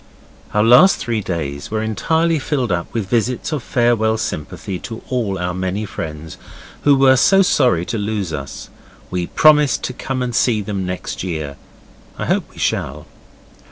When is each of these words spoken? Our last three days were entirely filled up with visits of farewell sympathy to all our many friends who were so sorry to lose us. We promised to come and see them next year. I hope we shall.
Our 0.55 0.63
last 0.63 0.95
three 0.95 1.21
days 1.21 1.69
were 1.69 1.83
entirely 1.83 2.39
filled 2.39 2.71
up 2.71 2.91
with 2.91 3.07
visits 3.07 3.51
of 3.51 3.61
farewell 3.61 4.17
sympathy 4.17 4.79
to 4.79 5.03
all 5.09 5.37
our 5.37 5.53
many 5.53 5.85
friends 5.85 6.37
who 6.85 6.95
were 6.95 7.15
so 7.15 7.43
sorry 7.43 7.85
to 7.85 7.99
lose 7.99 8.33
us. 8.33 8.69
We 9.11 9.27
promised 9.27 9.83
to 9.83 9.93
come 9.93 10.23
and 10.23 10.33
see 10.33 10.59
them 10.63 10.87
next 10.87 11.21
year. 11.23 11.55
I 12.17 12.25
hope 12.25 12.49
we 12.49 12.57
shall. 12.57 13.05